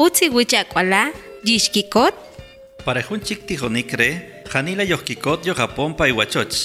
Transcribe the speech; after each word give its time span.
Utsi 0.00 0.28
wichakwala, 0.30 1.12
yishkikot, 1.44 2.14
Parejunchik 2.84 3.44
tijonikre, 3.46 4.08
Janila 4.52 4.82
yohkikot 4.82 5.44
yohapon 5.44 5.92
paihuachoch. 5.94 6.56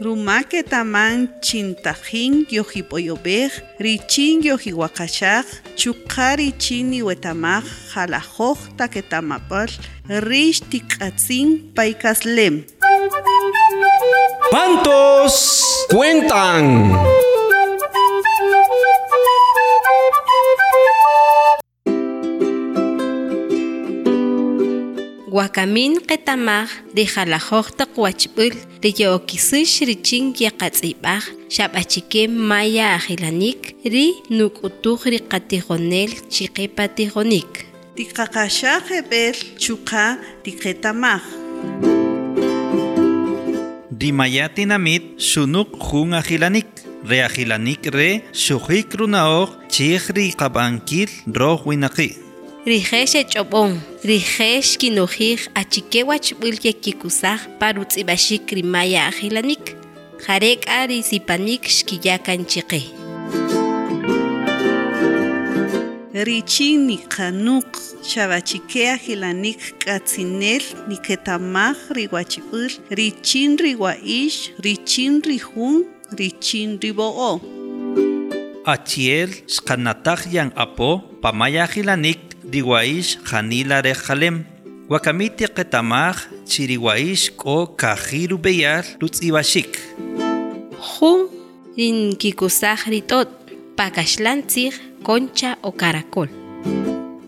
Rumake 0.00 0.62
taman 0.64 1.28
chintajin 1.40 2.46
yojipoyobej, 2.50 3.50
richin 3.78 4.42
yojiwakashaj, 4.42 5.46
chukari 5.76 6.50
chini 6.58 7.02
wetamaj, 7.02 7.62
jalajoj 7.94 8.58
taketamapal, 8.76 9.70
rish 10.08 10.60
tikatzin 10.70 11.70
paikaslem. 11.76 12.64
¿Cuántos 14.50 15.86
cuentan? 15.90 16.90
Wakamin 25.40 25.94
qetamaj 26.08 26.68
de 26.96 27.04
jalajoj 27.12 27.66
taqwachb'ül 27.78 28.54
de 28.82 28.88
yo'okisix 29.00 29.70
richin 29.88 30.24
yaqatz'ib'aj 30.44 31.24
xab'achike 31.54 32.22
maya 32.50 32.86
ajilanik 32.98 33.60
ri 33.92 34.06
nuk'utuj 34.36 35.00
ri 35.12 35.20
qatijonel 35.30 36.10
chiqe 36.34 36.64
patijonik 36.76 37.70
Tikakashaj 38.00 38.86
ebel 38.96 39.36
chuka 39.60 40.16
tiketamaj. 40.40 41.20
Dimayatinamit 44.00 45.20
shunuk 45.20 45.74
jun 45.76 46.14
ajilanik. 46.20 46.70
Re 47.04 47.18
ajilanik 47.26 47.90
re 47.92 48.08
shujik 48.32 48.94
runaoj 48.98 49.50
chihri 49.68 50.26
qabankil 50.40 51.10
roj 51.40 51.60
winaqi. 51.66 52.29
Rijex 52.66 53.14
ech'ob'on 53.14 53.80
rijex 54.04 54.76
kinojij 54.76 55.48
achike 55.60 56.04
wachb'ül 56.04 56.56
yekikusaj 56.62 57.40
parutz'ib'axik 57.60 58.52
ri 58.56 58.62
maya 58.62 59.08
ajilanik. 59.08 59.76
Jare 60.20 60.52
k'a 60.60 60.84
ri 60.88 61.00
sipanik 61.02 61.64
xkiyakan 61.64 62.44
chiqe 62.50 62.80
Richin 66.12 66.84
nikanuk 66.86 67.72
xabachike 68.04 68.82
ajilanik 68.92 69.60
katzinel 69.80 70.64
niketamaj 70.88 71.78
riwachib'ül 71.96 72.72
richin 72.92 73.56
riwa'ix 73.56 74.52
richin 74.60 75.22
rijun 75.24 75.88
richin 76.18 76.76
ribo'o. 76.82 77.40
Achiel 78.68 79.30
shkanataj 79.48 80.28
yan 80.28 80.52
apo 80.52 81.00
pamaya 81.22 81.64
ajilanik 81.64 82.29
diwaish 82.44 83.18
janila 83.28 83.82
re 83.82 83.94
jalem. 83.94 84.44
Wakamiti 84.88 85.46
qetamaj 85.56 86.16
chiriwaish 86.46 87.36
ko 87.36 87.66
kajiru 87.80 88.38
beyar 88.38 88.84
lutzibashik. 89.00 89.78
jun 90.80 91.28
rin 91.76 92.16
kikusaj 92.20 92.80
ri 92.92 93.00
t'ot 93.10 93.30
pakaxlantzij 93.78 94.74
concha 95.06 95.50
o 95.62 95.70
caracol 95.72 96.28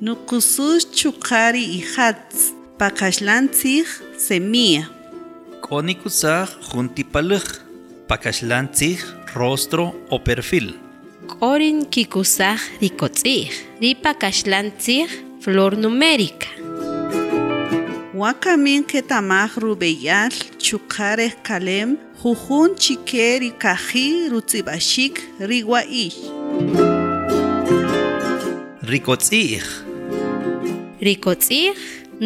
Nukusus 0.03 0.82
chukari 0.98 1.65
ijatz 1.78 2.50
pakaxlantzij 2.78 3.86
semilla. 4.19 4.84
Konikusaj 5.62 6.48
juntipaluj. 6.69 7.47
Pakashlantzij 8.09 8.98
rostro 9.34 9.94
o 10.10 10.19
perfil. 10.19 10.75
K'orin 11.31 11.78
kikusaj 11.93 12.60
ri 12.81 12.91
kotz'ij 13.00 13.47
ri 13.83 13.91
pakaxlantzij 14.03 15.06
flor 15.43 15.72
numérica 15.83 16.49
Wakamin 18.22 18.84
ketamaj 18.84 19.56
rubeyal 19.62 20.34
chukare 20.65 21.28
kalem 21.47 21.91
jujun 22.22 22.71
chikeri 22.83 23.50
kaji 23.62 24.28
rutzibashik 24.31 25.16
riwaish. 25.41 26.19
Rikotzij. 28.91 29.65
ri 31.00 31.15
kotz'ij 31.25 31.75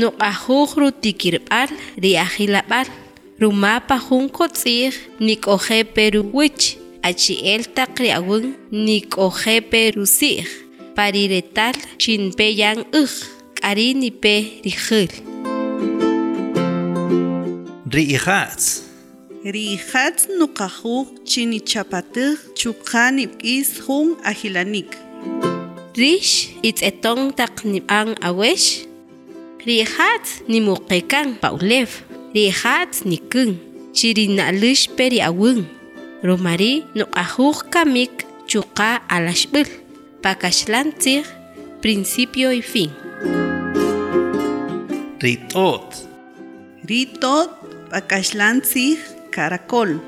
nuq'ajuj 0.01 0.71
ru 0.81 0.89
tikirb'al 1.03 1.71
ri 2.03 2.13
ajilab'al 2.25 2.89
rumapa 3.41 3.97
jun 4.07 4.27
kotz'ij 4.29 4.93
nik'ojepe 5.27 6.05
ru 6.15 6.23
wich 6.37 6.86
achi'el 7.09 7.63
taq 7.77 7.93
ri 8.03 8.11
awän 8.19 8.47
nik'ojepe 8.87 9.83
ru 9.97 10.05
si'j 10.19 10.47
pariretal 10.97 11.77
chinpe 12.03 12.47
yan 12.61 12.79
äj 13.01 13.13
k'ari 13.59 13.89
nipe 14.01 14.35
ri 14.65 14.73
jäl 14.85 15.13
Riijatz. 17.97 18.83
Rijatz 19.55 20.23
nukajuj 20.39 21.07
chini 21.31 21.61
chapatij 21.71 22.35
chukani 22.59 23.25
b'k'is 23.31 23.71
jun 23.87 24.09
ajilanik. 24.31 24.91
rix 25.97 26.53
itz'eton 26.69 27.33
taq 27.39 27.65
nib'an 27.73 28.09
awex 28.29 28.85
ri'jatz 29.67 30.31
nimuqekan 30.51 31.29
pa'ulew 31.41 31.89
ri'jatz 32.37 32.97
nikän 33.11 33.51
chirina'läxpe 33.97 35.05
ri 35.13 35.21
awän 35.29 35.65
rumari 36.23 36.85
nuq'ajuj 36.97 37.69
kamik 37.73 38.25
chuqa 38.49 39.03
alaxb'äl 39.09 39.69
pakaxlantzij 40.23 41.25
principio 41.83 42.53
y 42.53 42.63
fin 42.63 42.91
Ritot. 45.21 45.89
Ritot 46.89 47.51
pakaxlantzij 47.91 48.99
caracol. 49.35 50.01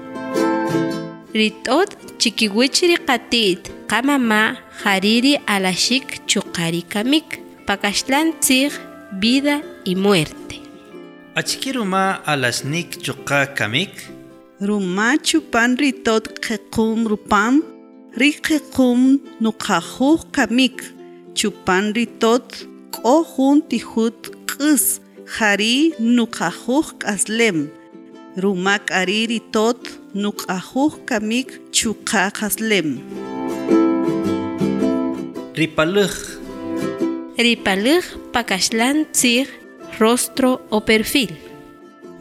rit'ot 1.38 1.90
chikiwich 2.20 2.80
ri 2.90 2.96
qati't 3.08 3.62
qamama 3.90 4.42
jariri 4.82 5.34
alaxik 5.54 6.06
chuqari 6.30 6.82
kamik 6.92 7.28
pakaxlantzij 7.68 8.72
vida 9.20 9.56
y 9.84 9.94
muerte 9.94 10.56
Achikiruma 11.38 12.04
alasnik 12.26 12.98
chuqa 13.04 13.54
kamik. 13.54 14.17
Ruma 14.60 15.14
chupan 15.22 15.78
ritot 15.78 16.24
qequm 16.42 17.06
rupam, 17.06 17.62
ri 18.18 18.32
qequm 18.46 19.22
nuqajuj 19.38 20.20
kamik. 20.34 20.82
Chupan 21.38 21.94
ritot 21.94 22.66
k'o 22.90 23.22
jun 23.22 23.62
tijut 23.70 24.18
jari 25.38 25.94
nuqajuj 26.16 26.86
k'aslem. 26.98 27.70
Ruma 28.42 28.74
k'ari 28.82 29.30
ritot 29.30 29.78
nuqajuj 30.22 30.92
kamik 31.06 31.48
chuqa 31.70 32.26
qaslem. 32.38 32.98
Ripaluj. 35.54 36.14
Ripalij 37.38 38.04
pakaxlantzij 38.34 39.46
rostro 40.02 40.50
o 40.74 40.82
perfil. 40.82 41.30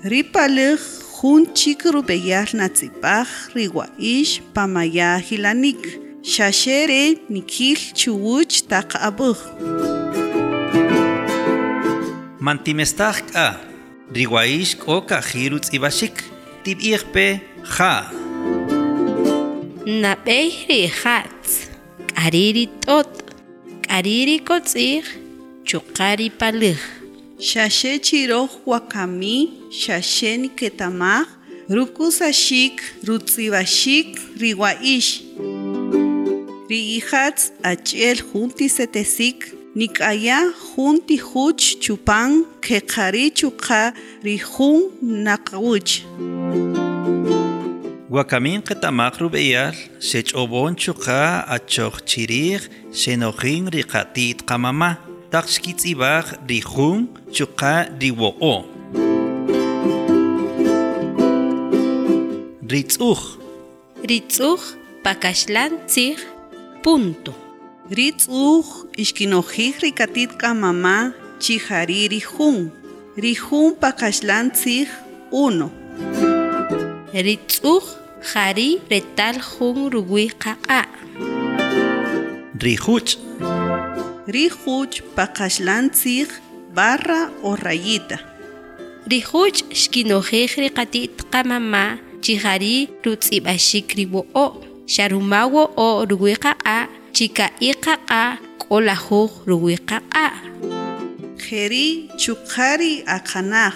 Ripalij 0.06 0.97
junchik 1.18 1.82
rupeyarnazi 1.94 2.92
riwa 3.56 3.86
ish 3.98 4.42
pamaya 4.54 5.18
hilanik 5.18 5.82
shashere 6.22 7.18
nikil 7.30 7.80
chuwuch 8.00 8.56
taq 8.70 8.90
abuj 9.08 9.40
mantimestaq 12.46 13.18
k'a 13.32 13.48
riwa 14.16 14.42
ish 14.46 14.74
k'oka 14.84 15.18
jiru 15.30 15.58
tz'ib'axik 15.60 16.16
tib'ijpe 16.64 17.28
ja 17.74 17.94
nab'ej 20.04 20.54
ri 20.70 20.82
jatz 21.00 21.50
k'ariri 22.14 22.66
t'ot' 22.84 23.18
k'ariri 23.86 24.38
kotz'ij 24.48 25.06
chuqari 25.68 26.30
palij 26.40 26.97
Xaxe 27.40 28.00
chiroj 28.02 28.50
wakami, 28.66 29.70
xaxe 29.70 30.38
niketamaj, 30.42 31.28
rukusashik, 31.70 32.82
rutzibashik, 33.06 34.18
riwa'ix. 34.42 35.22
Ri'ijatz 36.70 37.52
ach'el 37.62 38.18
jun 38.26 38.50
tisetesik, 38.50 39.54
nik'aya 39.78 40.40
jun 40.74 40.98
tijuch 41.08 41.78
chupan 41.84 42.42
qeqari 42.66 43.30
chuqa 43.30 43.94
rijun 44.26 44.90
naqawuch 45.26 46.02
Wakamin 48.10 48.64
qetamaq 48.68 49.20
rub'eyal 49.22 49.76
xech'ob'on 50.02 50.74
chuqa 50.82 51.46
achoq 51.56 52.02
chiriij 52.10 52.64
xenojin 52.90 53.70
riqatit 53.76 54.42
qamama 54.50 54.92
taq 54.96 55.07
xkitz'ib'aj 55.32 56.26
rijun 56.50 57.08
chuqa 57.36 57.76
riwo'o 58.00 58.56
ritz'uj. 62.72 63.22
Ritz'uj 64.10 64.62
pakaxlan 65.04 65.74
tzij 65.88 66.20
punto. 66.84 67.34
Ritz'uj 67.98 68.68
ixkinojij 69.02 69.74
rikatit 69.84 70.32
k'amama 70.42 71.14
chijari 71.40 72.02
rijun 72.14 72.72
rijun 73.24 73.72
pakaxlan 73.82 74.52
tzij 74.52 74.88
uno. 75.32 75.70
Ritz'uj 77.28 77.86
jari 78.32 78.70
retal 78.92 79.38
jun 79.40 79.80
ruwij 79.94 80.30
qaq'a' 80.44 80.88
rijuch' 82.64 83.27
rijuch 84.28 84.96
pakaxlan 85.16 85.86
tzij 85.96 86.30
barra 86.76 87.22
o 87.48 87.56
rayita. 87.56 88.18
Rijuch 89.12 89.60
xkinojej 89.82 90.52
riqatit 90.64 91.16
qamama 91.32 91.86
chijari 92.24 92.76
rutz'ib'axik 93.04 93.88
riwo'o 94.00 94.46
xaruma 94.94 95.42
wo'o 95.54 95.88
ruwij 96.10 96.38
qaq'a' 96.46 96.90
chika'i 97.16 97.72
qaq'a' 97.86 98.38
k'olajuj 98.62 99.32
ruwij 99.50 99.80
qaq'a' 99.90 100.34
jeri 101.48 101.88
chuqari 102.22 102.94
aqanaj 103.18 103.76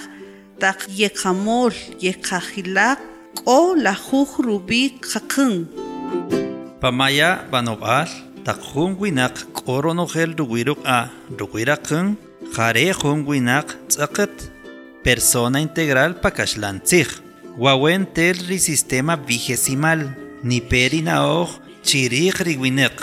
taq 0.61 0.79
yeqamol 1.01 1.73
yeqajilaq 2.05 2.99
k'o 3.39 3.59
lajuj 3.85 4.29
rub'i 4.47 4.83
qaqän 5.11 5.53
pamaya 6.81 7.29
b'anob'al 7.51 8.30
taq 8.45 8.59
jun 8.73 8.91
winaq 9.01 9.35
k'o 9.55 9.75
ronojel 9.83 10.31
ruwij 10.39 10.63
ruk'a' 10.69 11.09
ruwij 11.39 11.65
raqän 11.69 12.07
jare 12.55 12.87
jun 12.99 13.19
winaq 13.29 13.67
tz'aqat 13.89 14.35
persona 15.05 15.57
integral 15.67 16.11
pakaxlan 16.23 16.77
tzij 16.87 17.09
wawen 17.63 18.03
tel 18.15 18.37
ri 18.49 18.59
sistema 18.69 19.13
vigesimal 19.27 20.01
niperi 20.49 21.01
na'oj 21.07 21.49
chiriij 21.87 22.37
riwinaq 22.47 22.97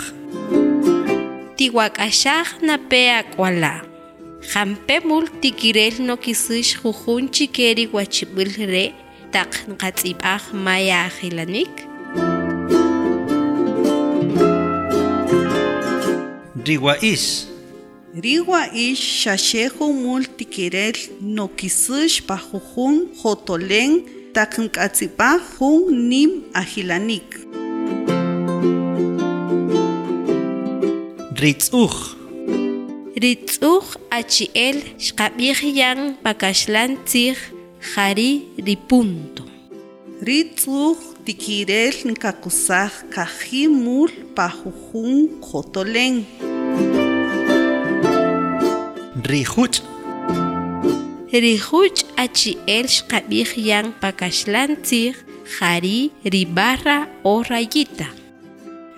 tiwak'axaj 1.57 2.47
nape 2.67 3.01
ak'wala' 3.21 3.83
jampe 4.51 4.95
mul 5.07 5.25
tikirel 5.41 5.95
nokisix 6.07 6.67
jujun 6.81 7.25
chikeri 7.35 7.85
wachib'il 7.95 8.51
re' 8.71 8.93
qatz'ib'aj 9.81 10.43
maya 10.65 10.97
ajilanik 11.07 11.88
riwa'ix 16.69 17.23
riwa 18.23 18.61
ix 18.73 18.99
xaxejo 19.21 19.87
mul 20.03 20.23
tikirel 20.37 20.97
nokisix 21.35 22.11
pajujun 22.29 22.95
jotolen 23.21 23.91
taq 24.35 24.51
nk'atzipaj 24.65 25.39
jun 25.55 25.83
nim 26.09 26.31
ajilanik 26.61 27.29
ritz'uj 31.41 31.95
ritz'uj 33.23 33.85
achi'el 34.19 34.77
xqab'ij 35.05 35.59
yan 35.79 35.99
pakaxlan 36.25 36.91
tzij 37.07 37.37
jari 37.91 38.31
ripunto 38.67 39.43
ritz'uj 40.27 40.97
tikirel 41.25 41.95
nkakusaj 42.11 42.93
kaji 43.13 43.63
mul 43.83 44.11
pajujun 44.37 45.17
jotolen 45.47 46.15
rijuch' 49.31 49.81
rijuch 51.43 52.01
achi'el 52.23 52.87
xqab'ij 52.95 53.51
yan 53.69 53.87
pakaxlan 54.01 54.71
tzij 54.85 55.15
jari 55.55 55.99
ribarra 56.33 56.99
o 57.23 57.33
rayita. 57.49 58.09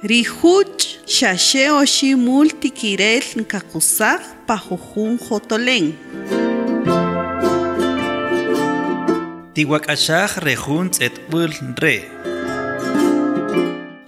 Rijuch 0.09 0.81
xaxe 1.15 1.65
oxi 1.81 2.15
mul 2.25 2.47
tikirel 2.61 3.25
nkakusaj 3.41 4.21
pajujun 4.47 5.13
jotolen 5.25 5.85
tiwak'axaj 9.55 10.31
rejun 10.45 10.87
tz'etb'äl 10.93 11.51
re. 11.83 11.97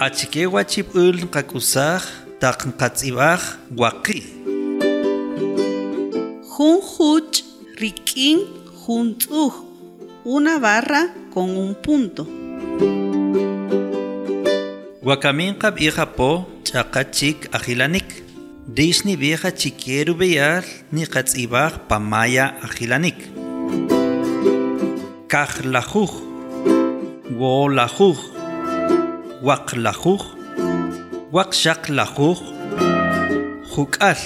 Achike 0.06 0.44
wachib'äl 0.54 1.18
qak'usaj 1.34 2.04
taq 2.42 2.60
qatz'ib'aj 2.80 3.44
waqi' 3.80 4.43
jun 6.64 6.80
juch 6.80 7.44
rik'in 7.82 8.40
jun 8.86 9.08
una 10.24 10.60
barra 10.60 11.02
con 11.34 11.50
un 11.58 11.76
punto. 11.84 12.24
Wakamin 15.08 15.56
qab'ij 15.62 15.98
apo 16.06 16.30
ch'aqa 16.64 17.02
chik 17.12 17.38
ajilanik 17.58 18.10
rix 18.78 19.04
nib'ij 19.04 19.44
achike 19.50 19.96
rub'eyal 20.08 20.66
niqatz'ib'aj 20.96 21.74
pamaya 21.90 22.46
ajilanik 22.66 23.20
kajlajuj 25.32 26.12
wolajuj 27.40 28.20
waqlajuj 29.48 30.24
waqxaqlajuj 31.36 32.40
juk'al 33.74 34.20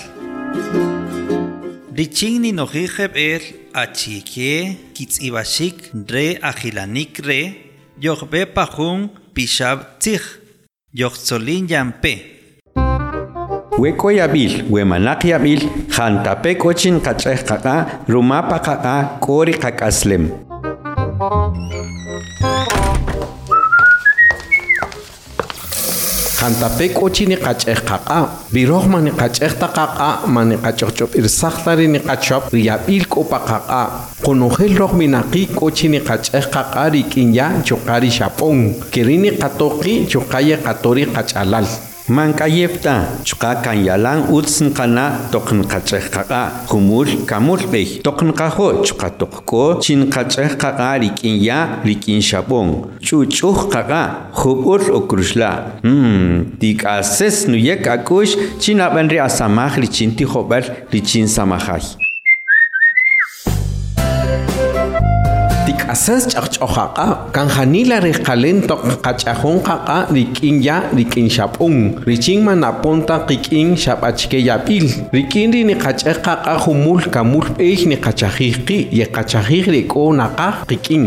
richin 1.97 2.41
ninojij 2.41 2.89
jeb'el 2.95 3.43
achike 3.73 4.53
kitz'ib'axik 4.93 5.77
re 6.13 6.25
ajilanik 6.49 7.17
re 7.27 7.41
yojb'e 8.05 8.41
pajun 8.55 9.09
pixab' 9.33 9.97
tzij 10.01 10.23
yojtzolin 10.99 11.65
yampe 11.71 12.13
Weko 13.77 14.09
yabil, 14.09 14.65
wemanak 14.73 15.21
yabil, 15.23 15.61
jantape 15.93 16.57
kochin 16.57 16.97
kacheh 16.99 17.45
kaka, 17.45 18.01
rumapa 18.09 18.57
kaka, 18.57 19.19
kori 19.21 19.53
kakaslem. 19.53 20.33
Jantape 26.47 26.93
kochi 26.95 27.25
ni 27.27 27.35
kacheh 27.35 27.75
kaka, 27.83 28.29
biroh 28.53 28.87
mani 28.87 29.11
kacheh 29.11 29.51
ta 29.59 29.67
kaka, 29.67 30.25
mani 30.27 30.55
kachok 30.55 30.95
chop 30.95 31.11
irsaktari 31.19 31.89
ni 31.91 31.99
kachop, 31.99 32.53
yabil 32.55 33.03
ko 33.05 33.25
pa 33.27 33.39
kaka. 33.43 34.07
Konogel 34.23 34.77
roh 34.79 34.93
minaki 34.95 35.47
kochi 35.53 35.89
ni 35.89 35.99
kacheh 35.99 36.47
kaka 36.49 36.87
rikinya 36.89 37.59
chokari 37.67 38.07
shapong, 38.09 38.79
kirini 38.91 39.35
katoki 39.35 40.07
chokaya 40.07 40.55
katori 42.07 42.33
kachalal. 42.37 42.67
Mankayefta, 42.77 43.23
chuka 43.23 43.61
kan 43.61 43.83
yalang 43.83 44.29
utsin 44.31 44.73
kana 44.73 45.29
tokn 45.31 45.63
kacheh 45.63 46.09
kaka, 46.09 46.65
kumul 46.67 47.25
kamul 47.25 47.59
beh, 47.71 48.01
tokn 48.03 48.33
kaho 48.33 48.83
chuka 48.83 49.09
tokko, 49.09 49.79
chin 49.81 50.09
kacheh 50.09 50.57
kaka 50.57 50.99
rikin 50.99 51.41
ya 51.41 51.81
rikin 51.83 52.21
shabong, 52.21 52.99
chuchuh 52.99 53.69
kaka, 53.69 54.31
hubur 54.33 54.81
okrusla. 54.91 55.79
Hmm, 55.83 56.57
tik 56.59 56.85
ases 56.85 57.47
nuyek 57.47 57.87
akush, 57.87 58.35
chin 58.59 58.79
abenri 58.79 59.19
asamah 59.19 59.75
richin 59.77 60.15
tihobar 60.15 60.63
richin 60.91 61.27
samahai. 61.27 62.07
Asas 65.97 66.27
ch'aqch'ojaqa 66.31 67.07
kan 67.35 67.47
janila 67.55 67.97
riqalen 68.07 68.57
toq 68.69 68.81
qach'ajon 69.05 69.57
qaqa 69.67 69.97
rik'in 70.17 70.55
ya 70.67 70.77
rik'in 70.97 71.27
xap'un. 71.35 71.75
Richin 72.09 72.39
manaponta 72.47 73.15
qik'in 73.29 73.69
xab'achke 73.83 74.39
yap'il. 74.49 74.85
Rik'in 75.17 75.49
ri 75.55 75.61
niqach'ej 75.69 76.17
qaqa 76.27 76.53
jumul 76.63 77.01
kamul 77.15 77.47
b'ej 77.57 77.79
niqachajij 77.91 78.55
qi 78.67 78.77
yeqachajij 78.99 79.65
rik'o 79.75 80.03
naqaj 80.19 80.55
qik'in. 80.69 81.05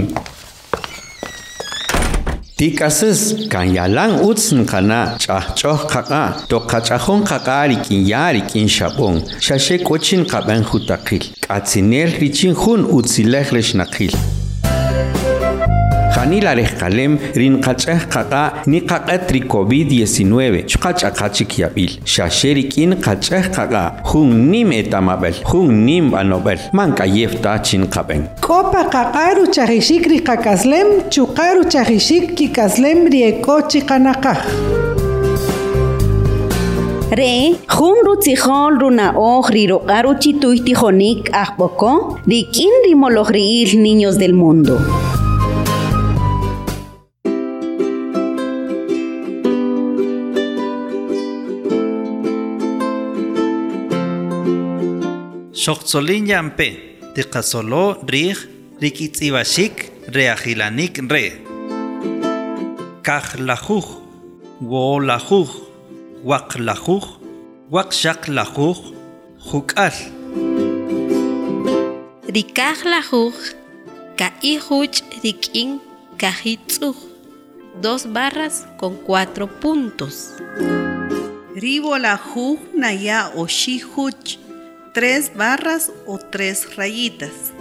Tikasas 2.59 3.21
kan 3.53 3.67
yalang 3.77 4.15
utsin 4.29 4.67
kana 4.71 5.01
ch'ahch'oj 5.23 5.81
qaqa 5.93 6.23
toqach'ajon 6.51 7.21
qaqa 7.31 7.59
rikin 7.71 8.01
ya 8.13 8.25
rikin 8.35 8.67
xab'on 8.77 9.17
xaxe 9.47 9.77
k'ochin 9.87 10.23
qab'an 10.33 10.61
jutaqil 10.71 11.23
k'atzinel 11.45 12.11
richin 12.23 12.53
jun 12.63 12.81
utzilej 12.97 13.47
rexnaqil 13.57 14.13
Janila 16.15 16.53
Kalem 16.79 17.19
rin 17.35 17.61
qach'ej 17.63 18.09
qaqa 18.11 18.43
ni 18.67 18.81
qaq'et 18.81 19.31
ri 19.33 19.41
COVID-19 19.41 20.67
chqach'a 20.67 21.11
qachik 21.11 21.59
yabil 21.59 21.93
xaxeri 22.05 22.65
k'in 22.73 22.93
qach'ej 23.05 23.47
qaqa 23.57 24.03
jun 24.11 24.51
nim 24.51 24.73
etamabel 24.73 25.35
jun 25.51 25.85
nim 25.87 26.11
banobel 26.11 26.59
mankayef 26.73 27.41
ta 27.43 27.59
chin 27.59 27.87
qaben 27.87 28.29
Kopa 28.41 28.83
qaqaru 28.95 29.47
chajishik 29.55 30.07
ri 30.13 30.19
qakaslem 30.29 30.89
chuqaru 31.11 31.63
chajishik 31.73 32.35
kikaslem 32.37 33.07
ri 33.13 33.21
ekochi 33.31 33.81
qanaqaj 33.89 34.41
Re, 37.19 37.59
jun 37.67 37.97
rutzijol 38.07 38.79
runaoj 38.83 39.47
riroqaru 39.55 40.13
chituy 40.23 40.61
tijonik 40.67 41.31
ajpoko, 41.43 42.19
rikin 42.31 42.75
rimoloj 42.85 43.29
riil 43.35 43.71
niños 43.83 44.15
del 44.23 44.33
mundo. 44.33 44.79
Xoqtzolin 55.61 56.25
yampe, 56.33 56.69
tiqasolo 57.15 57.85
rij, 58.13 58.39
rikitzibashik, 58.81 59.77
reajilanik 60.15 60.95
re. 61.13 61.25
Kajlajuj, 63.07 63.89
wolajuj, 64.71 65.51
waqlajuj, 66.31 67.07
waqshaqlajuj, 67.75 68.79
juk'al. 69.49 69.97
Rikaj 72.35 72.79
lajuj, 72.93 73.37
kaijuch 74.17 74.99
rikin 75.23 75.71
kajitzuj. 76.21 76.97
Dos 77.83 78.09
barras 78.15 78.65
con 78.81 78.97
cuatro 79.07 79.47
puntos. 79.61 80.17
Ribo 81.63 81.99
la 81.99 82.17
ju 82.17 82.57
naya 82.81 83.29
o 83.37 83.45
shi 83.47 83.77
huch. 83.91 84.50
Tres 84.93 85.31
barras 85.33 85.93
o 86.05 86.19
tres 86.19 86.75
rayitas. 86.75 87.53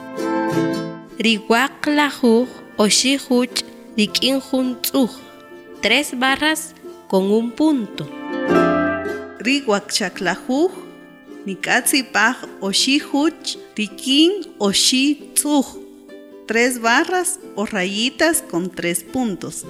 Riwak 1.20 1.86
lajuj 1.86 2.50
o 2.76 2.88
juntzuj. 4.42 5.12
Tres 5.80 6.18
barras 6.18 6.74
con 7.08 7.30
un 7.30 7.52
punto. 7.52 8.10
Riwak 9.46 9.92
chaklajuj. 9.94 10.72
Nikatsi 11.46 12.02
paj 12.04 12.50
o 12.62 12.72
shi 12.72 12.98
huch. 12.98 13.58
Rikin 13.78 14.50
o. 14.58 14.72
Tres 16.48 16.82
barras 16.82 17.38
o 17.56 17.66
rayitas 17.66 18.42
con 18.42 18.72
tres 18.72 19.04
puntos. 19.04 19.66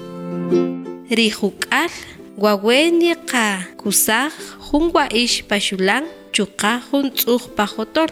Rijukal, 1.11 1.91
guaweni 2.37 3.15
ka 3.27 3.67
kusaj, 3.75 4.31
jungwa 4.71 5.11
ish 5.11 5.43
pashulan, 5.43 6.05
chuka 6.31 6.81
juntzuj 6.91 7.49
pajotol. 7.55 8.09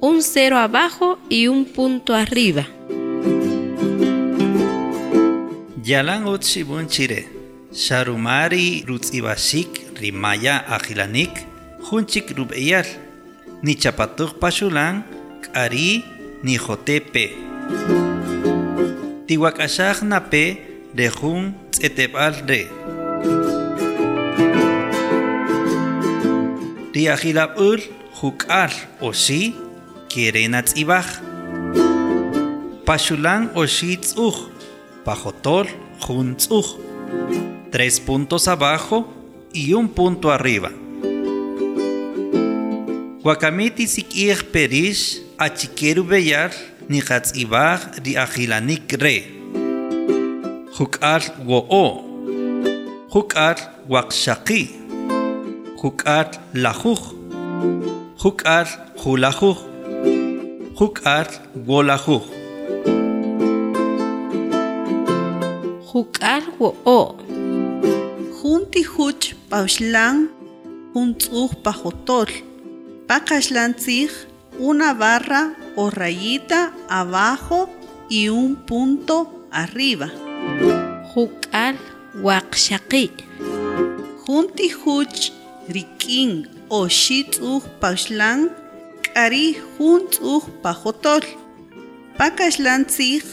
Un 0.00 0.22
cero 0.22 0.56
abajo 0.56 1.18
y 1.28 1.46
un 1.46 1.64
punto 1.64 2.14
arriba. 2.14 2.66
Yalan 5.84 6.26
utshibun 6.26 6.88
chire. 6.88 7.28
Sharumari 7.72 8.84
rimaya 10.00 10.64
ajilanik. 10.68 11.30
Junchik 11.82 12.30
rubeyal. 12.36 12.86
Ni 13.62 13.74
chapatuk 13.76 14.38
pashulan. 14.38 15.04
Kari 15.52 16.04
ni 16.42 16.56
jotepe. 16.56 17.36
Tiwakashak 19.26 20.02
nape 20.02 20.44
de 20.94 21.10
jun 21.10 21.54
tsetebal 21.70 22.34
re. 22.48 23.49
Riajilabul 27.00 27.80
jukal 28.20 28.68
oshi 29.00 29.56
kirena 30.12 30.60
tzibaj. 30.60 31.08
Pashulan 32.84 33.48
oshi 33.56 33.96
tzuj. 33.96 34.36
Pajotol 35.04 35.64
jun 36.04 36.36
tzuj. 36.36 36.76
Tres 37.72 37.96
puntos 38.04 38.44
abajo 38.52 39.08
y 39.54 39.72
un 39.72 39.88
punto 39.88 40.28
arriba. 40.28 40.68
Guacamiti 43.24 43.88
sikir 43.88 44.44
perish 44.52 45.24
achikeru 45.38 46.04
beyar 46.04 46.52
ni 46.90 47.00
ibaj 47.34 47.80
di 48.04 48.12
ajilanik 48.12 48.92
re. 49.00 49.16
Hukar 50.76 51.22
wo'o. 51.48 52.04
Hukar 53.08 53.56
wakshaki. 53.88 54.79
Hukar 55.80 56.28
lajuj. 56.52 57.00
Hukar 58.22 58.66
hulajuj. 59.00 59.56
Hukar 60.76 61.26
wolajuj. 61.66 62.22
Jukal 65.88 66.42
wo 66.58 66.70
Junti 68.42 68.82
huch 68.82 69.32
paushlan. 69.48 70.28
Juntzuj 70.94 71.50
pajotol. 71.64 72.28
Pakashlan 73.08 73.72
tzij. 73.74 74.12
Una 74.58 74.92
barra 74.92 75.42
o 75.76 75.88
rayita 75.88 76.72
abajo 76.90 77.70
y 78.10 78.28
un 78.28 78.56
punto 78.68 79.16
arriba. 79.50 80.08
Jukal 81.14 81.76
wakshaki. 82.22 83.10
Junti 84.26 84.68
huch 84.68 85.39
rikin 85.74 86.32
o 86.68 86.80
shitzuj 87.00 87.62
paushlan. 87.80 88.50
Kari 89.14 89.46
juntzuj 89.76 90.44
pajotol. 90.62 91.22
Pakashlan 92.18 92.82
tzij. 92.90 93.24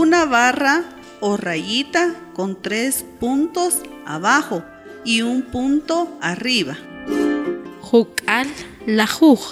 Una 0.00 0.22
barra 0.26 0.76
o 1.20 1.36
rayita 1.36 2.04
con 2.36 2.50
tres 2.62 3.04
puntos 3.20 3.74
abajo 4.06 4.62
y 5.04 5.22
un 5.22 5.42
punto 5.42 5.96
arriba. 6.20 6.76
Jukal 7.88 8.48
lajuj. 8.86 9.42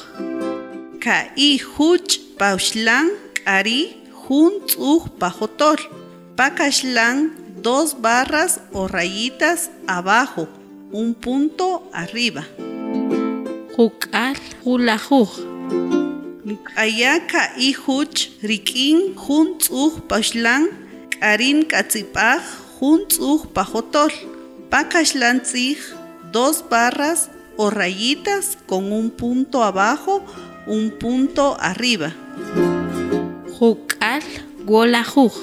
Kai 1.04 1.60
huch 1.72 2.12
paushlan 2.38 3.06
ari 3.44 3.80
juntzuj 4.22 5.02
pajotol. 5.20 5.78
Pakashlan 6.36 7.18
dos 7.62 8.00
barras 8.00 8.60
o 8.72 8.86
rayitas 8.86 9.70
abajo, 9.86 10.48
un 10.92 11.14
punto 11.14 11.82
arriba. 11.92 12.44
Jukal 13.76 14.36
hulajuj. 14.64 15.28
Aya 16.76 17.20
kai 17.28 17.72
huch 17.72 18.30
rikin 18.42 19.14
juntzuj 19.14 20.00
paushlan 20.08 20.64
karin 21.20 21.66
katzipaj 21.68 22.40
juntzuj 22.80 23.52
pajotol. 23.54 24.12
Pakashlan 24.70 25.40
tzij 25.44 25.78
dos 26.32 26.64
barras 26.70 27.28
o 27.56 27.70
rayitas 27.70 28.56
con 28.66 28.92
un 28.92 29.10
punto 29.10 29.62
abajo, 29.62 30.22
un 30.66 30.90
punto 31.00 31.56
arriba. 31.60 32.10
Jukal 33.58 34.24
wolajuj. 34.64 35.34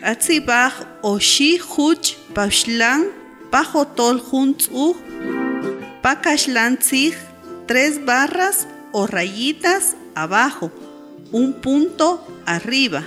Katzipaj 0.00 0.72
o 1.02 1.18
shi 1.18 1.56
huch 1.56 2.16
paushlan 2.34 3.21
pajotol 3.52 4.16
juntzuj. 4.28 4.96
Pakashlan 6.02 6.74
tzij 6.80 7.14
tres 7.68 8.00
barras 8.08 8.66
o 8.92 9.06
rayitas 9.06 9.94
abajo, 10.14 10.70
un 11.32 11.52
punto 11.62 12.08
arriba. 12.46 13.02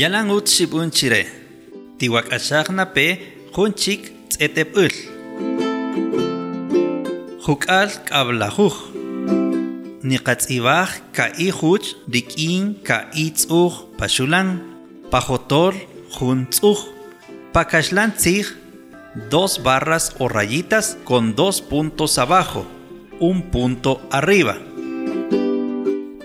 Yalan 0.00 0.30
utshibun 0.36 0.90
chire. 0.90 1.22
Tiwakashak 1.98 2.68
nape 2.72 3.06
junchik 3.54 4.02
tsetebul. 4.30 4.94
Hukal 7.44 7.88
kablajuj. 8.08 8.76
Niqatzibaj 10.08 10.90
kaijuch 11.16 11.86
rikin 12.12 12.80
kaitzuj 12.88 13.72
pashulan. 13.98 14.48
Pajotol 15.12 15.74
juntzuj. 16.16 16.99
Pakashlan 17.52 18.12
tzij 18.14 18.46
dos 19.28 19.58
barras 19.64 20.14
o 20.18 20.28
rayitas 20.28 20.96
con 21.02 21.34
dos 21.34 21.60
puntos 21.60 22.16
abajo, 22.18 22.64
un 23.18 23.50
punto 23.50 24.00
arriba. 24.10 24.56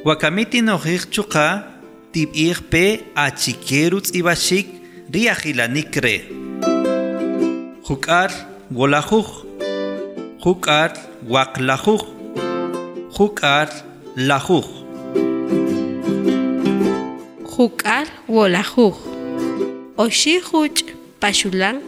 Wakamiti 0.06 0.62
nojik 0.62 1.10
chuka 1.10 1.66
tib'ij 2.14 2.62
pe 2.70 2.86
achikeru 3.16 4.02
tz'ibashik 4.02 4.68
riajilanik 5.10 5.96
re. 6.06 6.18
Juk'ar 7.88 8.30
wolajuj. 8.70 9.30
Juk'ar 10.46 10.92
waqlajuj. 11.34 12.04
Juk'ar 13.18 13.68
lajuj. 14.16 14.68
Juk'al 17.54 18.08
wolajuj. 18.30 18.96
Oxi 19.98 20.38
juch 20.38 20.85
paxulan 21.26 21.82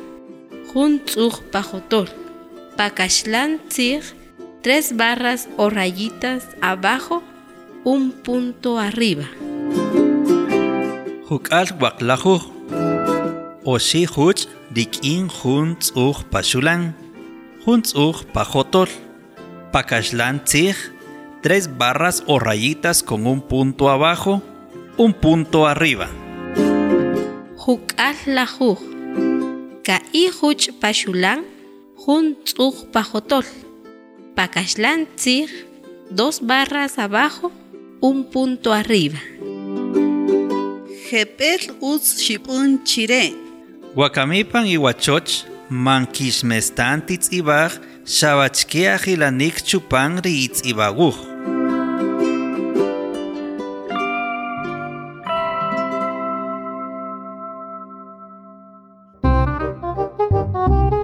jun 0.74 0.98
tz'uj 1.06 1.36
pajotol. 1.53 2.08
Pakaxlan 2.77 3.51
tzij 3.70 4.01
tres 4.65 4.86
barras 5.00 5.41
o 5.62 5.70
rayitas 5.70 6.44
abajo, 6.72 7.22
un 7.94 8.03
punto 8.25 8.72
arriba. 8.88 9.27
Juk'al 11.29 11.70
waqlajuj. 11.82 12.44
Oxi 13.74 14.03
juch 14.13 14.41
dik'in 14.75 15.29
jun 15.38 15.77
tz'uj 15.82 16.17
paxulan. 16.34 16.82
Jun 17.63 17.79
tz'uj 17.86 18.17
pajotol. 18.34 18.89
Pakaxlan 19.74 20.41
tzij 20.50 20.77
tres 21.44 21.63
barras 21.79 22.17
o 22.25 22.36
rayitas 22.48 22.98
con 23.08 23.22
un 23.34 23.41
punto 23.51 23.84
abajo, 23.96 24.41
un 24.98 25.12
punto 25.13 25.67
arriba. 25.74 26.08
Juk'al 27.63 28.17
lajuj. 28.38 28.97
Ka'i 29.88 30.25
juch 30.38 30.67
paxulan 30.82 31.46
jun 32.03 32.25
tz'uj 32.46 32.75
pajotol. 32.94 33.46
Pakaxlan 34.36 35.01
tzij 35.15 35.48
dos 36.17 36.36
barras 36.50 37.00
abajo, 37.06 37.48
un 38.10 38.17
punto 38.32 38.70
arriba. 38.82 39.22
Jepel 41.08 41.62
uz 41.79 42.03
shipun 42.24 42.84
chire. 42.84 43.32
Wakamipan 44.00 44.65
iwachoch 44.75 45.32
mankixmestan 45.86 46.98
titz'ibaj 47.08 47.72
xabachkej 48.17 49.03
ilanik 49.13 49.56
chupan 49.67 50.12
riitz'ibaguj. 50.25 51.17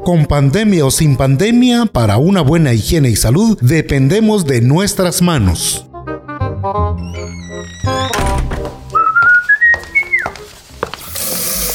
Con 0.03 0.25
pandemia 0.25 0.85
o 0.85 0.91
sin 0.91 1.15
pandemia, 1.15 1.85
para 1.85 2.17
una 2.17 2.41
buena 2.41 2.73
higiene 2.73 3.09
y 3.09 3.15
salud 3.15 3.57
dependemos 3.61 4.45
de 4.45 4.59
nuestras 4.59 5.21
manos. 5.21 5.85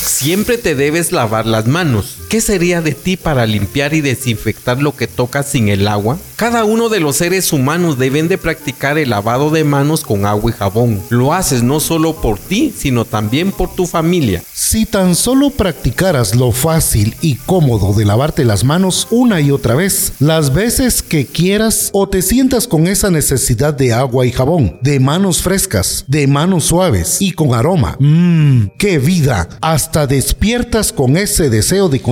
Siempre 0.05 0.59
te 0.59 0.75
debes 0.75 1.11
lavar 1.11 1.47
las 1.47 1.67
manos. 1.67 2.18
¿Qué 2.29 2.43
sería 2.43 2.83
de 2.83 2.93
ti 2.93 3.17
para 3.17 3.47
limpiar 3.47 3.95
y 3.95 4.03
desinfectar 4.03 4.83
lo 4.83 4.95
que 4.95 5.07
tocas 5.07 5.47
sin 5.47 5.71
el 5.71 5.89
agua? 5.89 6.19
Cada 6.37 6.65
uno 6.65 6.91
de 6.91 7.01
los 7.01 7.17
seres 7.17 7.55
humanos 7.55 7.99
deben 7.99 8.29
de 8.29 8.37
practicar 8.37 8.99
el 8.99 9.11
lavado 9.11 9.49
de 9.49 9.65
manos 9.65 10.05
con 10.05 10.27
agua 10.27 10.51
y 10.51 10.55
jabón. 10.55 11.03
Lo 11.09 11.33
haces 11.33 11.63
no 11.63 11.81
solo 11.81 12.21
por 12.21 12.39
ti, 12.39 12.73
sino 12.77 13.07
también 13.07 13.51
por 13.51 13.75
tu 13.75 13.87
familia. 13.87 14.43
Si 14.53 14.85
tan 14.85 15.15
solo 15.15 15.49
practicaras 15.49 16.37
lo 16.37 16.53
fácil 16.53 17.17
y 17.23 17.37
cómodo 17.37 17.95
de 17.95 18.05
lavarte 18.05 18.45
las 18.45 18.63
manos 18.63 19.09
una 19.11 19.41
y 19.41 19.51
otra 19.51 19.75
vez, 19.75 20.13
las 20.19 20.53
veces 20.53 21.03
que 21.03 21.25
quieras 21.25 21.89
o 21.95 22.11
te 22.11 22.21
sientas 22.21 22.69
con 22.69 22.89
esa 22.89 23.11
necesidad 23.11 23.73
de 23.73 23.95
agua 23.95 24.27
y 24.27 24.33
jabón, 24.33 24.79
de 24.83 25.01
manos 25.01 25.41
frescas, 25.41 26.05
de 26.07 26.27
manos 26.27 26.65
suaves 26.65 27.23
y 27.23 27.33
con 27.33 27.55
aroma, 27.55 27.97
mmm, 27.99 28.67
qué 28.77 28.99
vida, 28.99 29.49
hasta 29.63 30.07
despiertas 30.07 30.93
con 30.93 31.17
ese 31.17 31.49
deseo 31.49 31.89
de 31.89 32.03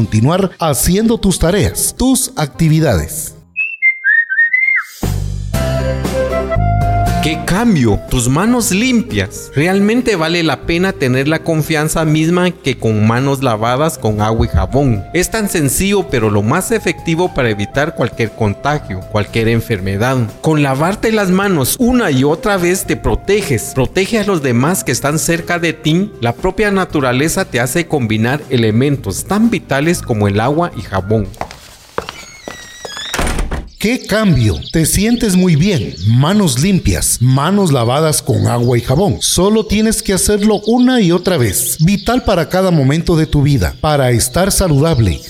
haciendo 0.58 1.18
tus 1.18 1.38
tareas, 1.38 1.94
tus 1.96 2.32
actividades. 2.36 3.35
¡Qué 7.26 7.40
cambio! 7.44 7.98
Tus 8.08 8.28
manos 8.28 8.70
limpias. 8.70 9.50
Realmente 9.52 10.14
vale 10.14 10.44
la 10.44 10.60
pena 10.60 10.92
tener 10.92 11.26
la 11.26 11.40
confianza 11.40 12.04
misma 12.04 12.52
que 12.52 12.78
con 12.78 13.04
manos 13.04 13.42
lavadas 13.42 13.98
con 13.98 14.20
agua 14.20 14.46
y 14.46 14.48
jabón. 14.48 15.04
Es 15.12 15.28
tan 15.32 15.48
sencillo 15.48 16.06
pero 16.08 16.30
lo 16.30 16.44
más 16.44 16.70
efectivo 16.70 17.34
para 17.34 17.50
evitar 17.50 17.96
cualquier 17.96 18.30
contagio, 18.30 19.00
cualquier 19.10 19.48
enfermedad. 19.48 20.18
Con 20.40 20.62
lavarte 20.62 21.10
las 21.10 21.30
manos 21.30 21.74
una 21.80 22.12
y 22.12 22.22
otra 22.22 22.58
vez 22.58 22.84
te 22.84 22.94
proteges. 22.94 23.72
Protege 23.74 24.20
a 24.20 24.24
los 24.24 24.40
demás 24.40 24.84
que 24.84 24.92
están 24.92 25.18
cerca 25.18 25.58
de 25.58 25.72
ti. 25.72 26.12
La 26.20 26.32
propia 26.32 26.70
naturaleza 26.70 27.44
te 27.44 27.58
hace 27.58 27.88
combinar 27.88 28.40
elementos 28.50 29.24
tan 29.24 29.50
vitales 29.50 30.00
como 30.00 30.28
el 30.28 30.38
agua 30.38 30.70
y 30.76 30.82
jabón. 30.82 31.26
¡Qué 33.78 34.06
cambio! 34.06 34.58
Te 34.72 34.86
sientes 34.86 35.36
muy 35.36 35.54
bien. 35.54 35.94
Manos 36.06 36.60
limpias, 36.60 37.18
manos 37.20 37.72
lavadas 37.72 38.22
con 38.22 38.46
agua 38.46 38.78
y 38.78 38.80
jabón. 38.80 39.18
Solo 39.20 39.66
tienes 39.66 40.02
que 40.02 40.14
hacerlo 40.14 40.62
una 40.66 41.02
y 41.02 41.12
otra 41.12 41.36
vez. 41.36 41.76
Vital 41.80 42.24
para 42.24 42.48
cada 42.48 42.70
momento 42.70 43.16
de 43.16 43.26
tu 43.26 43.42
vida, 43.42 43.76
para 43.82 44.10
estar 44.12 44.50
saludable. 44.50 45.20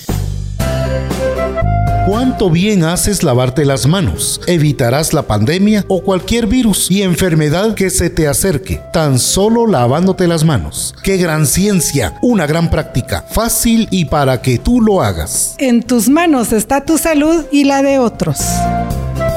¿Cuánto 2.07 2.49
bien 2.49 2.85
haces 2.85 3.21
lavarte 3.21 3.65
las 3.65 3.85
manos? 3.85 4.39
Evitarás 4.47 5.13
la 5.13 5.23
pandemia 5.23 5.83
o 5.89 6.01
cualquier 6.01 6.47
virus 6.47 6.89
y 6.89 7.01
enfermedad 7.01 7.75
que 7.75 7.89
se 7.89 8.09
te 8.09 8.29
acerque, 8.29 8.79
tan 8.93 9.19
solo 9.19 9.67
lavándote 9.67 10.25
las 10.25 10.45
manos. 10.45 10.95
¡Qué 11.03 11.17
gran 11.17 11.45
ciencia! 11.45 12.13
Una 12.21 12.47
gran 12.47 12.69
práctica, 12.69 13.25
fácil 13.29 13.89
y 13.91 14.05
para 14.05 14.41
que 14.41 14.57
tú 14.57 14.79
lo 14.79 15.01
hagas. 15.01 15.55
En 15.57 15.83
tus 15.83 16.07
manos 16.07 16.53
está 16.53 16.85
tu 16.85 16.97
salud 16.97 17.43
y 17.51 17.65
la 17.65 17.81
de 17.81 17.99
otros. 17.99 18.37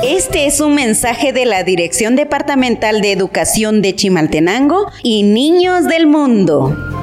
Este 0.05 0.47
es 0.47 0.61
un 0.61 0.77
mensaje 0.77 1.33
de 1.33 1.47
la 1.47 1.65
Dirección 1.65 2.15
Departamental 2.15 3.01
de 3.01 3.11
Educación 3.11 3.83
de 3.83 3.97
Chimaltenango 3.97 4.93
y 5.03 5.25
Niños 5.25 5.87
del 5.87 6.07
Mundo. 6.07 7.00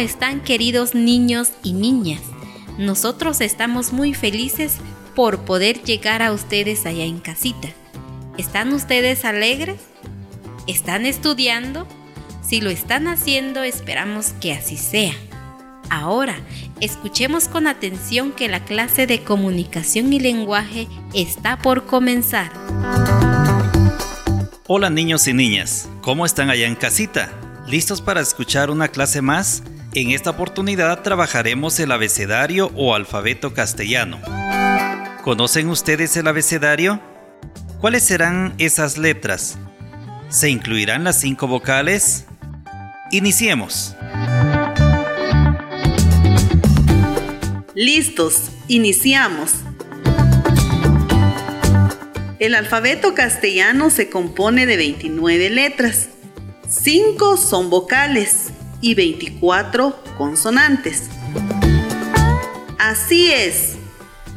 Están 0.00 0.40
queridos 0.40 0.94
niños 0.94 1.52
y 1.62 1.72
niñas? 1.72 2.22
Nosotros 2.78 3.40
estamos 3.40 3.92
muy 3.92 4.14
felices 4.14 4.78
por 5.14 5.44
poder 5.44 5.82
llegar 5.82 6.22
a 6.22 6.32
ustedes 6.32 6.86
allá 6.86 7.04
en 7.04 7.18
casita. 7.20 7.68
¿Están 8.38 8.72
ustedes 8.72 9.24
alegres? 9.24 9.80
¿Están 10.66 11.04
estudiando? 11.04 11.86
Si 12.42 12.60
lo 12.60 12.70
están 12.70 13.06
haciendo, 13.06 13.62
esperamos 13.62 14.32
que 14.40 14.52
así 14.52 14.76
sea. 14.76 15.12
Ahora, 15.90 16.36
escuchemos 16.80 17.48
con 17.48 17.66
atención 17.66 18.32
que 18.32 18.48
la 18.48 18.64
clase 18.64 19.06
de 19.06 19.22
comunicación 19.22 20.12
y 20.12 20.20
lenguaje 20.20 20.88
está 21.12 21.58
por 21.58 21.84
comenzar. 21.86 22.50
Hola 24.66 24.88
niños 24.88 25.26
y 25.26 25.34
niñas, 25.34 25.88
¿cómo 26.00 26.24
están 26.24 26.48
allá 26.48 26.68
en 26.68 26.76
casita? 26.76 27.32
¿Listos 27.66 28.00
para 28.00 28.20
escuchar 28.20 28.70
una 28.70 28.88
clase 28.88 29.20
más? 29.20 29.64
En 29.92 30.12
esta 30.12 30.30
oportunidad 30.30 31.02
trabajaremos 31.02 31.80
el 31.80 31.90
abecedario 31.90 32.70
o 32.76 32.94
alfabeto 32.94 33.54
castellano. 33.54 34.20
¿Conocen 35.24 35.68
ustedes 35.68 36.16
el 36.16 36.28
abecedario? 36.28 37.00
¿Cuáles 37.80 38.04
serán 38.04 38.54
esas 38.58 38.98
letras? 38.98 39.58
¿Se 40.28 40.48
incluirán 40.48 41.02
las 41.02 41.18
cinco 41.18 41.48
vocales? 41.48 42.26
Iniciemos. 43.10 43.96
Listos, 47.74 48.52
iniciamos. 48.68 49.54
El 52.38 52.54
alfabeto 52.54 53.14
castellano 53.14 53.90
se 53.90 54.08
compone 54.08 54.66
de 54.66 54.76
29 54.76 55.50
letras. 55.50 56.10
5 56.68 57.36
son 57.36 57.70
vocales 57.70 58.52
y 58.80 58.94
24 58.94 60.02
consonantes. 60.16 61.08
Así 62.78 63.30
es, 63.30 63.76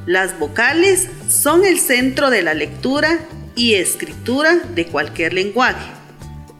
las 0.06 0.38
vocales 0.38 1.08
son 1.29 1.65
el 1.65 1.79
centro 1.79 2.29
de 2.29 2.41
la 2.41 2.53
lectura 2.53 3.19
y 3.56 3.75
escritura 3.75 4.56
de 4.56 4.86
cualquier 4.86 5.34
lenguaje. 5.34 5.91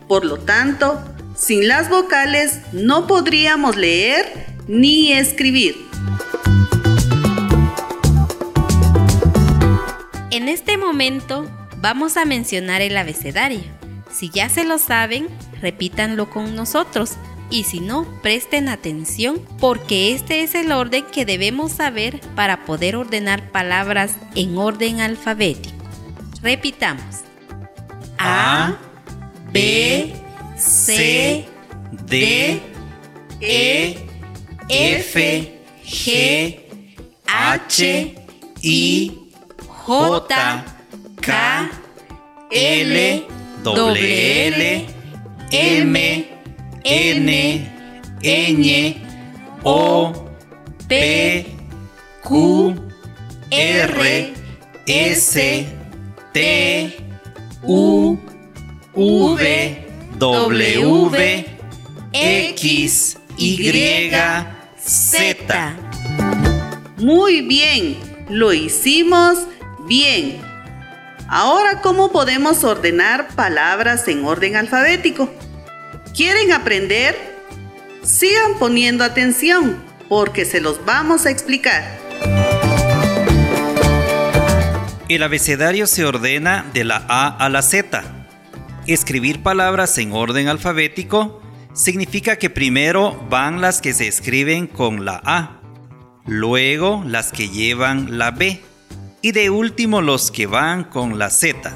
Por 0.08 0.26
lo 0.26 0.38
tanto, 0.38 1.04
sin 1.36 1.68
las 1.68 1.90
vocales 1.90 2.60
no 2.72 3.08
podríamos 3.08 3.76
leer 3.76 4.46
ni 4.68 5.12
escribir. 5.12 5.76
En 10.32 10.48
este 10.48 10.78
momento 10.78 11.46
vamos 11.78 12.18
a 12.18 12.26
mencionar 12.26 12.82
el 12.82 12.96
abecedario. 12.98 13.62
Si 14.12 14.30
ya 14.30 14.48
se 14.50 14.64
lo 14.64 14.78
saben, 14.78 15.28
repítanlo 15.62 16.30
con 16.30 16.56
nosotros. 16.56 17.18
Y 17.50 17.66
si 17.66 17.80
no, 17.80 18.08
presten 18.22 18.68
atención 18.68 19.42
porque 19.60 20.14
este 20.14 20.44
es 20.44 20.56
el 20.56 20.72
orden 20.72 21.06
que 21.12 21.26
debemos 21.26 21.74
saber 21.74 22.20
para 22.36 22.66
poder 22.66 22.96
ordenar 22.96 23.52
palabras 23.52 24.16
en 24.36 24.58
orden 24.58 25.02
alfabético. 25.02 25.76
Repitamos. 26.42 27.22
A, 28.18 28.78
B, 29.52 30.14
C, 30.58 31.46
D, 32.08 32.62
E 33.40 33.98
F 34.70 35.60
G 35.86 36.60
H 37.28 38.16
I 38.62 39.12
J 39.68 40.66
K 41.22 41.72
L 42.50 43.28
W 43.64 44.48
L 44.48 44.86
M 45.52 46.33
N 46.84 47.72
Ñ 48.22 48.98
O 49.64 50.14
P 50.88 51.46
Q 52.24 52.76
R 53.52 54.34
S 54.86 55.68
T 56.34 56.98
U 57.64 58.18
V 58.96 59.86
W 60.18 61.46
X 62.14 63.18
Y 63.38 64.12
Z. 64.78 65.76
Muy 66.98 67.42
bien, 67.42 67.98
lo 68.30 68.54
hicimos 68.54 69.40
bien. 69.88 70.42
Ahora, 71.28 71.82
¿cómo 71.82 72.12
podemos 72.12 72.64
ordenar 72.64 73.30
palabras 73.36 74.08
en 74.08 74.24
orden 74.26 74.56
alfabético? 74.56 75.30
¿Quieren 76.14 76.52
aprender? 76.52 77.16
Sigan 78.04 78.60
poniendo 78.60 79.04
atención 79.04 79.84
porque 80.08 80.46
se 80.46 80.62
los 80.62 80.86
vamos 80.86 81.26
a 81.26 81.32
explicar. 81.32 81.98
El 85.10 85.24
abecedario 85.24 85.88
se 85.88 86.06
ordena 86.06 86.70
de 86.72 86.84
la 86.84 87.04
A 87.10 87.28
a 87.30 87.50
la 87.50 87.64
Z. 87.64 88.04
Escribir 88.86 89.42
palabras 89.42 89.98
en 89.98 90.12
orden 90.12 90.50
alfabético 90.50 91.42
significa 91.74 92.36
que 92.36 92.52
primero 92.52 93.26
van 93.32 93.60
las 93.60 93.82
que 93.82 93.96
se 93.96 94.08
escriben 94.08 94.68
con 94.68 95.06
la 95.06 95.20
A, 95.26 95.62
luego 96.28 97.04
las 97.08 97.32
que 97.32 97.50
llevan 97.50 98.20
la 98.20 98.30
B 98.30 98.62
y 99.24 99.32
de 99.32 99.50
último 99.50 100.04
los 100.04 100.30
que 100.30 100.46
van 100.46 100.84
con 100.84 101.18
la 101.18 101.32
Z. 101.32 101.74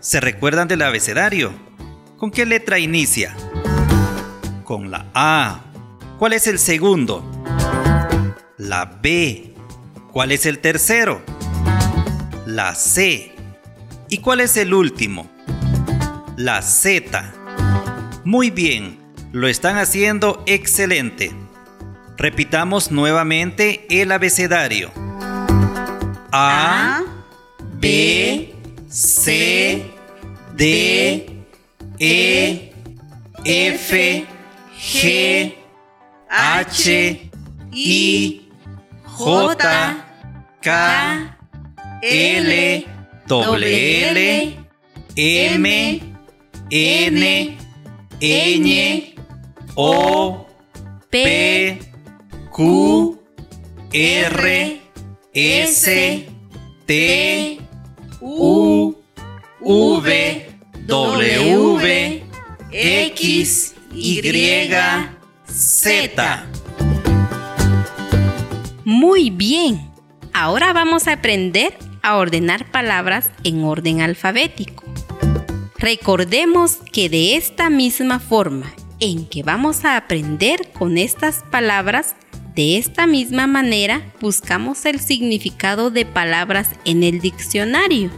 ¿Se 0.00 0.20
recuerdan 0.20 0.68
del 0.68 0.82
abecedario? 0.82 1.63
¿Con 2.24 2.30
qué 2.30 2.46
letra 2.46 2.78
inicia? 2.78 3.36
Con 4.64 4.90
la 4.90 5.10
A. 5.12 5.60
¿Cuál 6.18 6.32
es 6.32 6.46
el 6.46 6.58
segundo? 6.58 7.22
La 8.56 8.86
B. 9.02 9.52
¿Cuál 10.10 10.32
es 10.32 10.46
el 10.46 10.60
tercero? 10.60 11.20
La 12.46 12.74
C. 12.74 13.30
¿Y 14.08 14.18
cuál 14.22 14.40
es 14.40 14.56
el 14.56 14.72
último? 14.72 15.30
La 16.38 16.62
Z. 16.62 17.30
Muy 18.24 18.48
bien, 18.48 18.98
lo 19.32 19.46
están 19.46 19.76
haciendo 19.76 20.42
excelente. 20.46 21.30
Repitamos 22.16 22.90
nuevamente 22.90 23.84
el 23.90 24.10
abecedario. 24.12 24.90
A, 26.32 27.02
B, 27.78 28.54
C, 28.88 29.90
D, 30.56 31.33
E, 32.06 32.70
F, 33.46 33.90
G, 34.76 35.56
H, 36.30 36.88
I, 37.72 38.40
J, 39.16 40.04
K, 40.60 40.70
L, 42.02 42.84
W, 43.26 44.54
M, 45.16 45.66
N, 46.70 47.56
Ñ, 48.20 49.14
O, 49.74 50.46
P, 51.10 51.78
Q, 52.54 53.18
R, 53.94 54.78
S, 55.34 55.84
T, 56.86 57.60
U, 58.20 58.94
V, 60.02 60.53
W, 60.86 62.22
X, 62.70 63.74
Y, 63.94 64.20
Z. 65.46 66.46
Muy 68.84 69.30
bien. 69.30 69.90
Ahora 70.34 70.74
vamos 70.74 71.08
a 71.08 71.12
aprender 71.12 71.74
a 72.02 72.16
ordenar 72.16 72.70
palabras 72.70 73.30
en 73.44 73.64
orden 73.64 74.02
alfabético. 74.02 74.84
Recordemos 75.78 76.76
que 76.92 77.08
de 77.08 77.36
esta 77.36 77.70
misma 77.70 78.18
forma 78.18 78.70
en 79.00 79.26
que 79.26 79.42
vamos 79.42 79.86
a 79.86 79.96
aprender 79.96 80.70
con 80.72 80.98
estas 80.98 81.44
palabras, 81.50 82.14
de 82.54 82.76
esta 82.76 83.06
misma 83.06 83.46
manera 83.46 84.12
buscamos 84.20 84.84
el 84.84 85.00
significado 85.00 85.90
de 85.90 86.04
palabras 86.04 86.68
en 86.84 87.02
el 87.02 87.20
diccionario, 87.20 88.10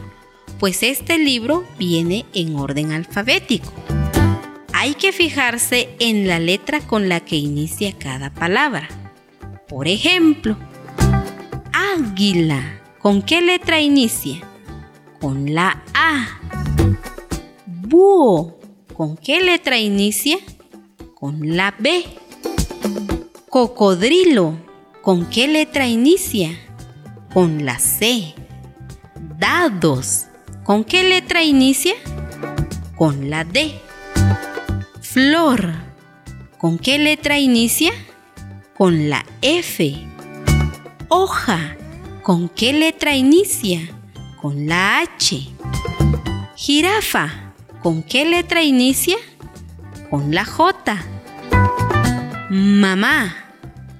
pues 0.59 0.83
este 0.83 1.17
libro 1.17 1.63
viene 1.77 2.25
en 2.33 2.55
orden 2.55 2.91
alfabético. 2.91 3.71
Hay 4.73 4.93
que 4.93 5.11
fijarse 5.11 5.89
en 5.99 6.27
la 6.27 6.39
letra 6.39 6.81
con 6.81 7.09
la 7.09 7.19
que 7.19 7.35
inicia 7.35 7.93
cada 7.97 8.33
palabra. 8.33 8.87
Por 9.67 9.87
ejemplo, 9.87 10.57
águila. 11.73 12.81
¿Con 12.99 13.21
qué 13.21 13.41
letra 13.41 13.81
inicia? 13.81 14.39
Con 15.19 15.53
la 15.53 15.83
A. 15.93 16.27
Búho. 17.65 18.59
¿Con 18.93 19.17
qué 19.17 19.41
letra 19.41 19.77
inicia? 19.77 20.37
Con 21.15 21.57
la 21.57 21.75
B. 21.79 22.05
Cocodrilo. 23.49 24.57
¿Con 25.01 25.25
qué 25.27 25.47
letra 25.47 25.87
inicia? 25.87 26.51
Con 27.33 27.65
la 27.65 27.79
C. 27.79 28.35
Dados. 29.39 30.26
¿Con 30.67 30.83
qué 30.83 31.05
letra 31.05 31.43
inicia? 31.43 31.93
Con 32.97 33.29
la 33.29 33.45
D. 33.45 33.79
Flor. 34.99 35.71
¿Con 36.57 36.77
qué 36.77 36.99
letra 36.99 37.39
inicia? 37.39 37.93
Con 38.77 39.09
la 39.09 39.25
F. 39.41 39.95
Hoja. 41.07 41.77
¿Con 42.21 42.49
qué 42.49 42.73
letra 42.73 43.15
inicia? 43.15 43.79
Con 44.41 44.67
la 44.67 44.99
H. 44.99 45.47
Jirafa. 46.57 47.53
¿Con 47.81 48.03
qué 48.03 48.25
letra 48.25 48.61
inicia? 48.61 49.15
Con 50.09 50.35
la 50.35 50.43
J. 50.43 50.97
Mamá. 52.49 53.33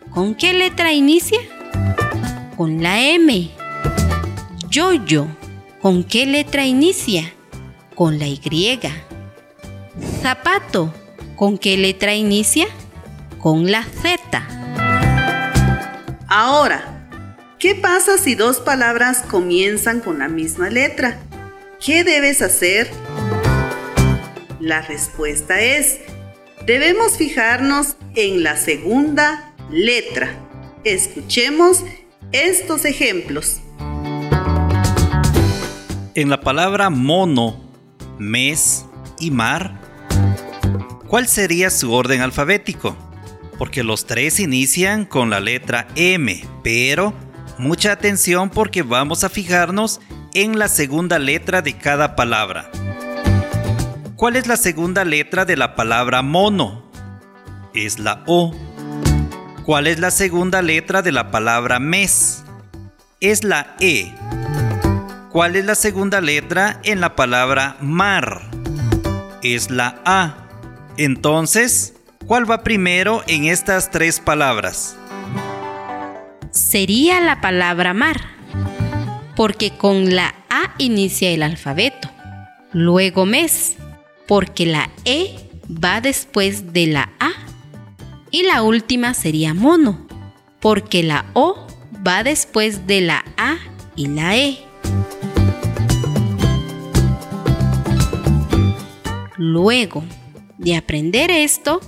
¿Con 0.09 0.35
qué 0.35 0.51
letra 0.51 0.91
inicia? 0.91 1.39
Con 2.57 2.83
la 2.83 2.99
M. 2.99 3.51
Yoyo. 4.69 5.27
¿Con 5.87 6.03
qué 6.03 6.25
letra 6.25 6.65
inicia? 6.65 7.33
Con 7.95 8.19
la 8.19 8.27
Y. 8.27 8.77
Zapato. 10.21 10.93
¿Con 11.37 11.57
qué 11.57 11.77
letra 11.77 12.13
inicia? 12.13 12.67
Con 13.39 13.71
la 13.71 13.83
Z. 13.83 14.19
Ahora, 16.27 17.07
¿qué 17.57 17.73
pasa 17.73 18.17
si 18.17 18.35
dos 18.35 18.59
palabras 18.59 19.23
comienzan 19.29 20.01
con 20.01 20.19
la 20.19 20.27
misma 20.27 20.69
letra? 20.69 21.21
¿Qué 21.79 22.03
debes 22.03 22.41
hacer? 22.41 22.91
La 24.59 24.81
respuesta 24.81 25.61
es, 25.61 25.99
debemos 26.65 27.15
fijarnos 27.15 27.95
en 28.13 28.43
la 28.43 28.57
segunda 28.57 29.53
letra. 29.71 30.31
Escuchemos 30.83 31.85
estos 32.33 32.83
ejemplos. 32.83 33.61
En 36.17 36.31
la 36.31 36.41
palabra 36.41 36.89
mono, 36.89 37.61
mes 38.17 38.87
y 39.19 39.29
mar, 39.29 39.79
¿cuál 41.07 41.27
sería 41.27 41.69
su 41.69 41.93
orden 41.93 42.21
alfabético? 42.21 42.97
Porque 43.59 43.83
los 43.83 44.07
tres 44.07 44.39
inician 44.39 45.05
con 45.05 45.29
la 45.29 45.39
letra 45.39 45.87
M, 45.93 46.43
pero 46.63 47.13
mucha 47.59 47.91
atención 47.91 48.49
porque 48.49 48.81
vamos 48.81 49.23
a 49.23 49.29
fijarnos 49.29 50.01
en 50.33 50.57
la 50.57 50.69
segunda 50.69 51.19
letra 51.19 51.61
de 51.61 51.73
cada 51.77 52.15
palabra. 52.15 52.71
¿Cuál 54.15 54.37
es 54.37 54.47
la 54.47 54.57
segunda 54.57 55.05
letra 55.05 55.45
de 55.45 55.55
la 55.55 55.75
palabra 55.75 56.23
mono? 56.23 56.89
Es 57.75 57.99
la 57.99 58.23
O. 58.25 58.55
¿Cuál 59.65 59.85
es 59.85 59.99
la 59.99 60.09
segunda 60.09 60.63
letra 60.63 61.03
de 61.03 61.11
la 61.11 61.29
palabra 61.29 61.77
mes? 61.77 62.43
Es 63.19 63.43
la 63.43 63.75
E. 63.79 64.11
¿Cuál 65.31 65.57
es 65.57 65.65
la 65.65 65.75
segunda 65.75 66.21
letra 66.21 66.79
en 66.83 67.01
la 67.01 67.17
palabra 67.17 67.75
mar? 67.81 68.49
Es 69.43 69.69
la 69.69 70.01
A. 70.05 70.47
Entonces, 70.95 71.95
¿cuál 72.25 72.49
va 72.49 72.63
primero 72.63 73.23
en 73.27 73.43
estas 73.43 73.91
tres 73.91 74.21
palabras? 74.21 74.95
Sería 76.51 77.19
la 77.19 77.41
palabra 77.41 77.93
mar, 77.93 78.21
porque 79.35 79.71
con 79.71 80.15
la 80.15 80.33
A 80.49 80.73
inicia 80.77 81.29
el 81.29 81.43
alfabeto. 81.43 82.09
Luego 82.71 83.25
mes, 83.25 83.75
porque 84.27 84.65
la 84.65 84.89
E 85.03 85.35
va 85.69 85.99
después 85.99 86.71
de 86.71 86.87
la 86.87 87.09
A 87.19 87.31
Y 88.31 88.43
la 88.43 88.61
última 88.61 89.13
sería 89.13 89.53
mono, 89.53 90.07
porque 90.61 91.03
la 91.03 91.25
O 91.33 91.67
va 92.07 92.23
después 92.23 92.87
de 92.87 93.01
la 93.01 93.25
A 93.35 93.57
y 93.97 94.07
la 94.07 94.37
E. 94.37 94.66
Luego 99.47 100.03
de 100.57 100.75
aprender 100.75 101.31
esto, 101.31 101.79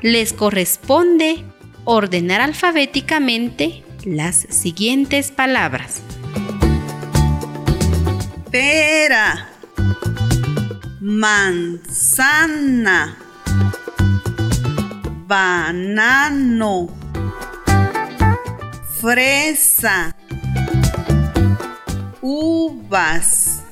les 0.00 0.32
corresponde 0.32 1.44
ordenar 1.84 2.40
alfabéticamente 2.40 3.84
las 4.06 4.46
siguientes 4.48 5.30
palabras. 5.30 6.00
Pera. 8.50 9.50
Manzana. 11.00 12.38
Banano. 15.26 16.88
Fresa. 18.98 20.16
Uvas. 22.22 23.62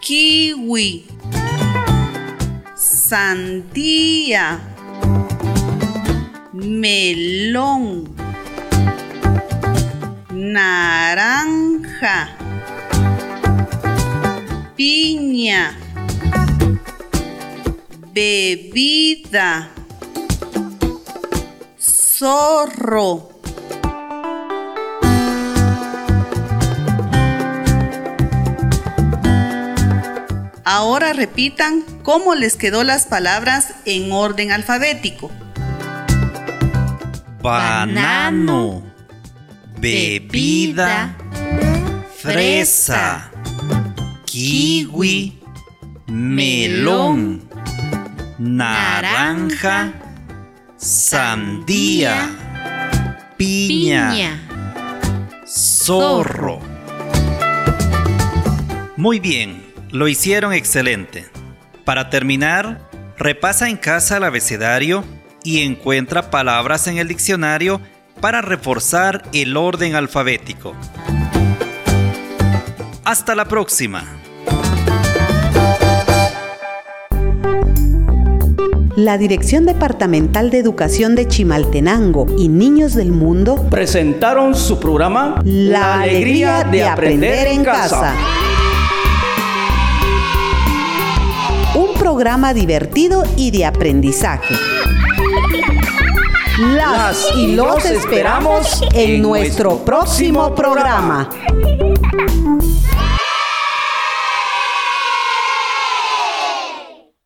Kiwi. 0.00 1.13
Sandía. 3.14 4.58
Melón. 6.52 8.12
Naranja. 10.30 12.36
Piña. 14.74 15.78
Bebida. 18.12 19.70
Zorro. 21.78 23.28
Ahora 30.64 31.12
repitan 31.12 31.93
cómo 32.04 32.34
les 32.34 32.54
quedó 32.56 32.84
las 32.84 33.06
palabras 33.06 33.74
en 33.86 34.12
orden 34.12 34.52
alfabético. 34.52 35.32
banano, 37.42 38.82
bebida, 39.80 41.16
fresa, 42.16 43.30
kiwi, 44.24 45.40
melón, 46.06 47.42
naranja, 48.38 49.92
sandía, 50.76 52.30
piña, 53.36 54.40
zorro. 55.46 56.60
Muy 58.96 59.20
bien, 59.20 59.64
lo 59.90 60.08
hicieron 60.08 60.52
excelente. 60.54 61.26
Para 61.84 62.08
terminar, 62.08 62.80
repasa 63.18 63.68
en 63.68 63.76
casa 63.76 64.16
el 64.16 64.24
abecedario 64.24 65.04
y 65.42 65.60
encuentra 65.60 66.30
palabras 66.30 66.86
en 66.86 66.96
el 66.96 67.08
diccionario 67.08 67.80
para 68.20 68.40
reforzar 68.40 69.22
el 69.34 69.56
orden 69.56 69.94
alfabético. 69.94 70.74
Hasta 73.04 73.34
la 73.34 73.44
próxima. 73.44 74.02
La 78.96 79.18
Dirección 79.18 79.66
Departamental 79.66 80.50
de 80.50 80.60
Educación 80.60 81.14
de 81.16 81.28
Chimaltenango 81.28 82.26
y 82.38 82.48
Niños 82.48 82.94
del 82.94 83.10
Mundo 83.10 83.66
Presentaron 83.68 84.54
su 84.54 84.78
programa 84.78 85.42
La 85.44 86.00
alegría 86.00 86.62
de 86.62 86.84
aprender 86.84 87.48
en 87.48 87.64
casa. 87.64 88.14
Programa 92.14 92.54
divertido 92.54 93.24
y 93.36 93.50
de 93.50 93.64
aprendizaje. 93.64 94.54
Las 96.76 97.28
y 97.34 97.56
los 97.56 97.84
esperamos 97.86 98.84
en 98.94 99.20
nuestro 99.20 99.78
próximo 99.84 100.54
programa. 100.54 101.28